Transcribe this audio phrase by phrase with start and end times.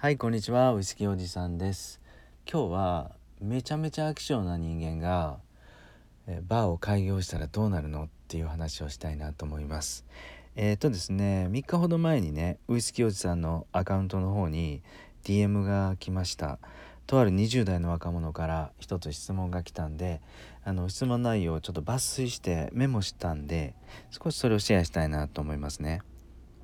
[0.00, 0.74] はいこんにちは。
[0.74, 2.00] ウイスキーおじさんです。
[2.48, 3.10] 今日は
[3.40, 5.38] めちゃめちゃ飽き性な人間が
[6.28, 10.06] えバーを開業したらどうなるのっていう話をしたいなと思います。
[10.54, 14.82] えっ、ー、とですね3日ほど前にねウイスキーおじさんのアカウントの方に
[15.24, 16.60] DM が来ました。
[17.08, 20.20] とある20代の若者から一つ質問が来たんで
[20.62, 23.74] あの質問内容をちょっと抜粋してメモしたんで
[24.10, 26.02] 少しそれをシェアしたいなと思いますね。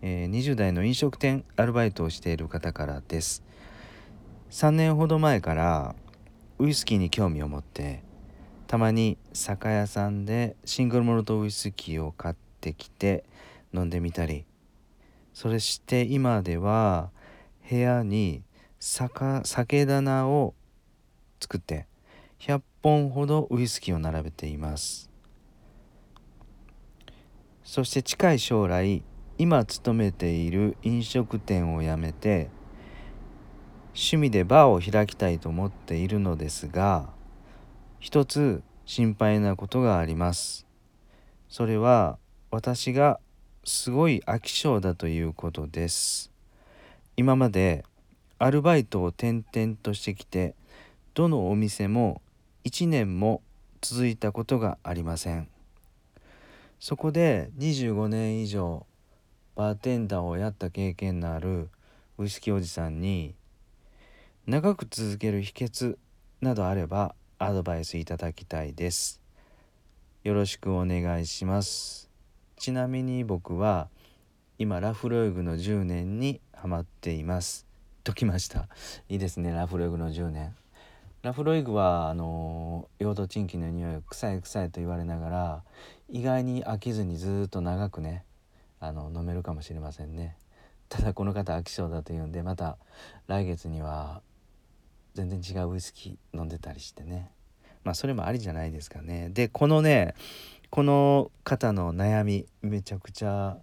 [0.06, 3.42] え、20代の飲食店アルバイトをしている方からです。
[4.50, 5.94] 3年ほど前から
[6.58, 8.02] ウイスキーに興味を持って
[8.66, 13.24] たまに酒屋さんでシングルモルトウイスキーを買ってきて
[13.72, 14.44] 飲んでみたり。
[15.32, 17.10] それして今では
[17.70, 18.42] 部屋に
[18.78, 20.54] 酒棚を
[21.40, 21.86] 作って
[22.40, 25.08] 100本ほどウイスキーを並べています。
[27.62, 29.02] そして近い将来
[29.44, 32.48] 今勤めている飲食店を辞めて
[33.88, 37.10] 趣味でバーを開きたいと思っているのですが
[38.00, 40.66] 一つ心配なことがあります。
[41.50, 42.16] それは
[42.50, 43.20] 私が
[43.64, 46.32] すごい飽き性だということです。
[47.18, 47.84] 今まで
[48.38, 50.54] アルバイトを転々としてきて
[51.12, 52.22] どのお店も
[52.64, 53.42] 1年も
[53.82, 55.48] 続いたことがありません。
[56.80, 58.86] そこで25年以上
[59.56, 61.68] バーテンダーをやった経験のある
[62.18, 63.36] ウイスキーおじさんに
[64.46, 65.96] 長く続ける秘訣
[66.40, 69.20] などあればアドバイスいただきたいです。
[70.24, 72.10] よろしくお願いします。
[72.56, 73.88] ちなみに僕は
[74.58, 77.64] 今ラフロイグの10年にハマっています。
[78.02, 78.66] ときました。
[79.08, 80.56] いいですねラフロイグの10年。
[81.22, 85.62] ラフロイグはあの用土賃金の匂い臭い臭いと言われながら
[86.08, 88.24] 意外に飽きずにずっと長くね
[88.86, 90.36] あの飲めるかもしれませんね。
[90.88, 92.76] ただこの方飽き性だというんでまた
[93.26, 94.22] 来月には
[95.14, 97.30] 全然違うウイスキー飲んでたりしてね。
[97.84, 99.30] まあそれもありじゃないですかね。
[99.30, 100.14] でこのね
[100.70, 103.58] この方の悩みめちゃくちゃ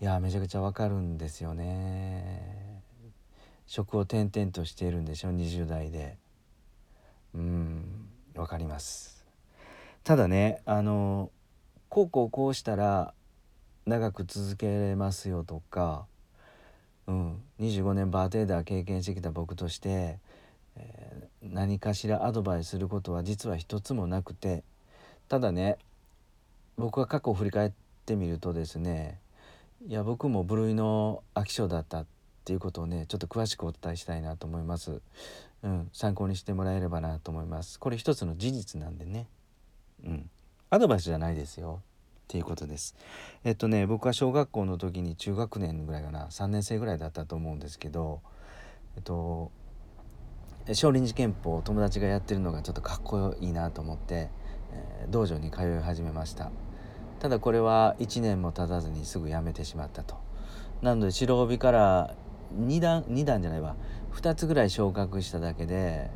[0.00, 2.82] いやめちゃくちゃわかるんですよね。
[3.66, 6.18] 職を転々としているんでしょ20代で。
[7.34, 9.24] うんわかります。
[10.04, 11.30] ただねあの
[11.88, 13.14] こうこうこうしたら
[13.86, 16.06] 長く続けれますよとか、
[17.06, 20.18] うん、25年バーテンダー経験してきた僕として、
[20.76, 24.62] えー、何かしらアドバイスすることは実は一つもなくて
[25.28, 25.78] ただね
[26.76, 27.72] 僕が過去を振り返っ
[28.06, 29.18] てみるとですね
[29.86, 32.06] いや僕も部類の飽き性だったっ
[32.44, 35.00] ていうことをねちょっと詳しくお伝えしたいなと思います、
[35.62, 37.78] うん、参考にしてもらえればなと思います。
[37.78, 39.26] これ一つの事実なんでね。
[40.04, 40.30] うん
[40.70, 41.82] アドバイスじゃないですよ。
[42.32, 42.96] っていうことです。
[43.44, 48.22] えっとね僕は小学校の時に中学年ぐらいかな3年生ぐらいだったと思うんですけど
[48.96, 49.52] えっと
[50.72, 54.30] 少林寺拳法を友達がやってるのがちょっとかっこいいなと思って、
[54.72, 56.50] えー、道場に通い始めました。
[57.20, 60.16] ただこれは1年も経たずにすぐ辞めてしまったと。
[60.80, 62.14] なので白帯から
[62.58, 63.76] 2段2段じゃないわ。
[64.14, 66.10] 2つぐらい昇格しただけで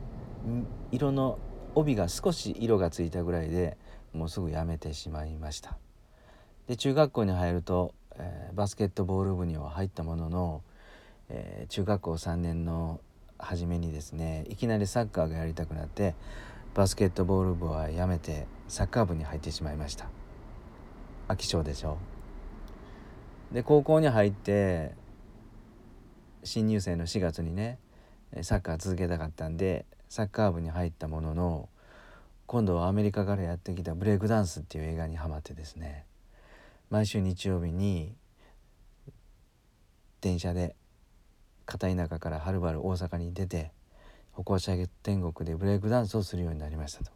[0.92, 1.38] 色の
[1.74, 3.76] 帯が少し色がついたぐらいで
[4.14, 5.76] もうすぐ辞めてしまいました。
[6.68, 10.62] で中学校に入ると、えー、バスケットボール部には入ったものの、
[11.28, 13.00] えー、中学校3年の
[13.38, 16.14] 初めにですねいきなりサッカーがやりたくなって
[16.74, 20.08] バスケットボール部はやめてサッカー部に入ってしまいました。
[21.28, 21.98] 飽き性でしょ。
[23.52, 24.92] で高校に入って
[26.44, 27.78] 新入生の4月にね
[28.42, 31.68] サッカー続けたかったんでサッカー部に入ったものの
[32.46, 36.04] 今度はアメリカからやってきた「ブレイクダンス」っていう映画にハマってですね。
[36.90, 38.14] 毎週日曜日に
[40.20, 40.76] 電車で
[41.64, 43.72] 片田舎からはるばる大阪に出て
[44.32, 47.10] 歩行者天国でブレイクダンスをするようになりましたと。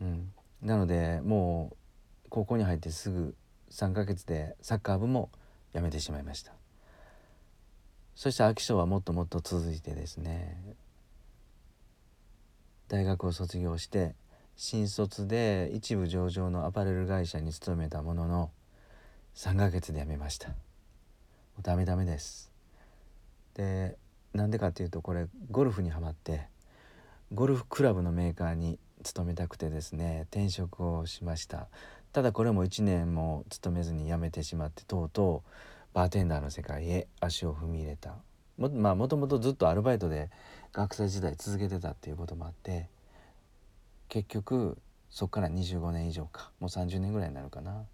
[0.00, 0.32] うん、
[0.62, 1.76] なのでもう
[2.28, 3.34] 高校に入ってすぐ
[3.70, 5.30] 3ヶ月でサッカー部も
[5.74, 6.52] 辞めてしまいました
[8.14, 10.60] そして飽き性はもっともっと続いてですね
[12.88, 14.14] 大学を卒業して
[14.58, 18.50] 新卒で一部上場のアパレル会社に勤めたものの
[19.34, 20.48] 3ヶ月で辞めました。
[20.48, 20.54] も
[21.60, 22.50] うダメダメです。
[23.54, 23.98] で
[24.32, 26.48] なんでかっていうとこれゴルフにはまって
[27.34, 31.68] ゴルフクラブのメーカーに勤めたくてですね転職をしました。
[32.14, 35.50] ただこれも1年も勤めずに辞めてしまってとうとう
[35.92, 38.14] バーテンダーの世界へ足を踏み入れた。
[38.56, 40.30] も,、まあ、もともとずっとアルバイトで
[40.72, 42.88] 学生時代続けてたっていうこともあって
[44.08, 44.78] 結局
[45.10, 46.50] そっから25年以上か。
[46.60, 47.84] もう30年ぐらいになるかな。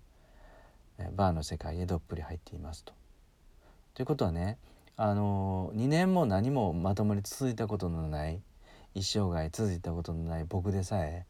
[1.16, 2.92] バーの世界へどっぷり入っていますと。
[3.94, 4.58] ということはね
[4.96, 8.40] あの2年も何もまともに続いたことのない
[8.94, 11.26] 一生涯続いたことのない僕でさえ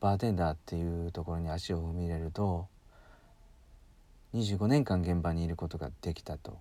[0.00, 2.68] バーテンダーっていうところに足を踏み入れると
[4.34, 6.58] 25年間現場にいることができたと。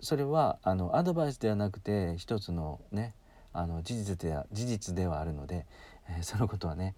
[0.00, 3.14] それはあのアドバイスではなくて一つのね
[3.58, 5.66] あの事実では事実ではあるので、
[6.08, 6.94] えー、そのことはね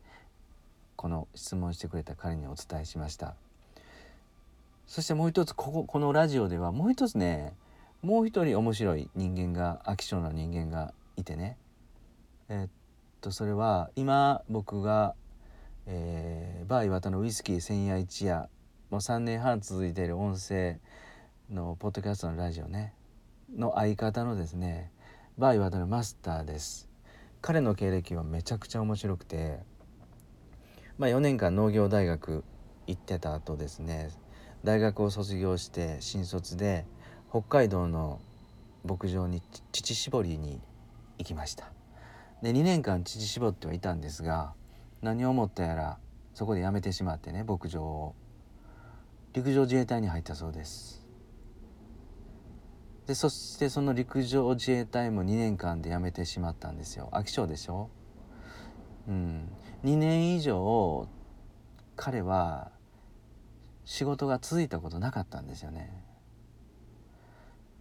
[0.97, 3.35] この質問してくれた彼にお伝えしました。
[4.87, 7.55] そしてもう一つこここのラジオではもう一つね
[8.03, 11.57] もう一人面白い人間が飽き性な人間がいてね。
[12.49, 12.69] えー、っ
[13.21, 15.15] とそれは今僕が、
[15.87, 18.49] えー、バー岩田のウイスキー千夜一夜
[18.91, 20.79] もう3年半続いている音声
[21.51, 22.93] のポッドキャストのラジオね
[23.57, 24.91] の相方のですね
[25.41, 26.87] バー岩田のマスターです。
[27.41, 29.61] 彼の経歴はめちゃくちゃ面白くて
[30.99, 32.45] まあ4年間農業大学
[32.87, 34.11] 行ってた後ですね。
[34.65, 36.85] 大学を卒業して新卒で
[37.31, 38.21] 北海道の
[38.85, 39.41] 牧場に
[39.73, 40.61] 乳搾りに
[41.17, 41.73] 行きました。
[42.43, 44.53] で2年間乳搾ってはいたんですが
[45.01, 45.99] 何を思ったやら
[46.35, 48.15] そこで辞めてしまってね牧場を。
[49.33, 51.00] 陸上自衛隊に入ったそうです。
[53.11, 57.09] でそしてその陸上自衛隊も2年間で辞めてしまったんですよ。
[57.13, 57.91] 飽き性でしょ？
[59.09, 59.49] うん。
[59.83, 61.09] 2年以上
[61.97, 62.71] 彼は
[63.85, 66.05] 仕事が続いたことなかったんですよね。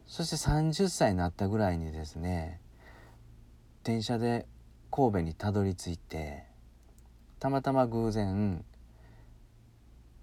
[0.08, 2.60] そして30歳になったぐらいにですね
[3.84, 4.48] 電車で
[4.90, 6.46] 神戸にたどり着いて
[7.38, 8.66] たまたま偶然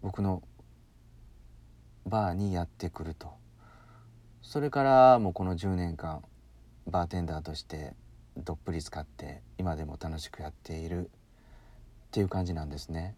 [0.03, 0.43] 僕の
[2.07, 3.46] バーにやってくると。
[4.49, 6.23] それからもうこの10年間
[6.87, 7.95] バーテンダーとして
[8.37, 11.11] どっぷり使って今でも楽しくやっているっ
[12.13, 13.17] ていう感じなんですね。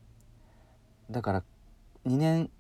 [1.11, 1.43] だから
[2.07, 2.51] 2年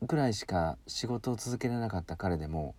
[0.00, 2.76] ぐらいしか仕事を続けられなかった彼でも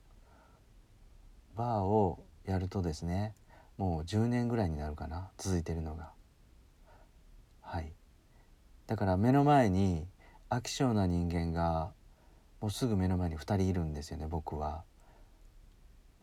[1.58, 3.36] バーをやるとですね
[3.78, 6.12] もう10年ぐらいになるかな続いてるのが。
[7.60, 7.92] はい。
[8.88, 10.08] だから目の前に
[10.50, 11.92] 飽き性な人間が
[12.62, 14.86] もうすぐ目の前に2人いるんですよね僕は。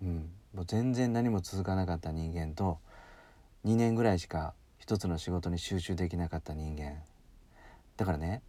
[0.02, 2.78] うん、もう全然何も続かなかった人間と
[3.64, 7.02] 2年ぐらいしか一つの仕事に集中できなかった人間。
[7.96, 8.42] だからね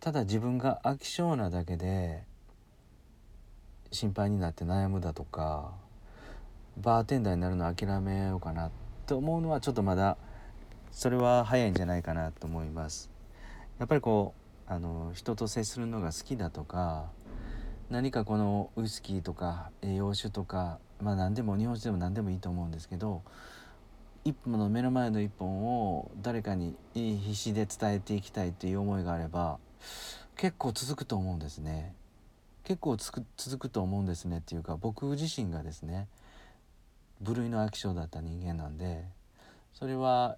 [0.00, 2.24] ただ自分が飽き性なだけで
[3.92, 5.72] 心配になって悩むだとか
[6.76, 8.70] バーテンダーになるの諦めようかな
[9.06, 10.16] と思うのはちょっとまだ
[10.90, 13.10] それは早いんじゃないかなと思います。
[13.78, 14.34] やっぱりこ
[14.68, 17.10] うあの人と接するのが好きだとか
[17.90, 23.22] 何かこのウイスキーとか栄養酒とかまあ何でも日本酒でも何でもいいと思うんですけど
[24.24, 29.58] 一本の目の前の一本を誰かに必死で伝えていきたいっていう思いがあれば
[30.36, 31.94] 結構続くと思うんですね。
[32.64, 36.06] 結構続くと思うんですねっていうか僕自身がですね
[37.22, 39.04] 部類の飽き性だった人間なんで
[39.72, 40.36] それは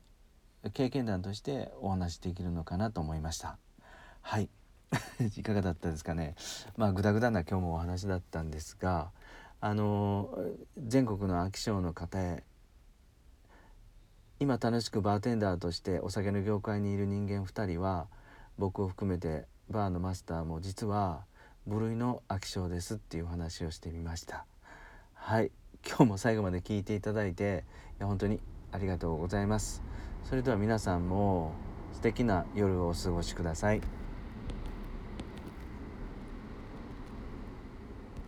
[0.73, 3.59] 経験談としてお話しできるのかなと思いました。
[4.21, 4.49] はい。
[5.37, 6.35] いかがだったですかね。
[6.77, 9.11] まあグダグダな今日もお話だったんですが
[9.61, 10.37] あの
[10.79, 12.43] 全国の飽き性の方へ
[14.39, 18.09] 今楽しくバーテンダーとしてお酒の業界にいる人間2人は
[18.59, 21.25] 僕を含めてバーのマスターも実は
[21.67, 24.47] 部類の飽き性ですっていう話をしてみました。
[25.15, 25.51] はい。
[25.87, 27.65] 今日も最後まで聞いていただいて
[27.99, 28.41] いや本当に
[28.73, 29.83] ありがとうございます。
[30.25, 31.53] それでは皆さんも
[31.93, 34.00] 素敵な夜をお過ごしください。